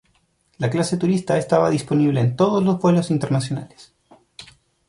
[0.57, 3.93] La clase turista estaba disponible en todos los vuelos internacionales.